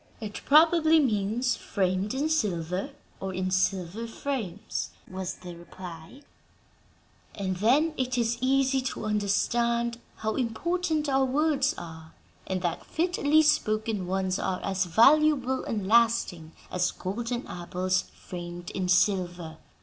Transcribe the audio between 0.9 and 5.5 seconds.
means 'framed in silver' or 'in silver frames,'" was